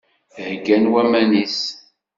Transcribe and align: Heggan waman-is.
Heggan 0.37 0.85
waman-is. 0.93 1.57